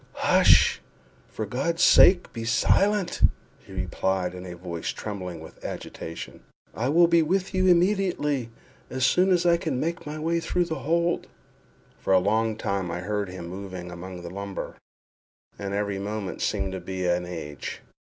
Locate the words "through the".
10.39-10.79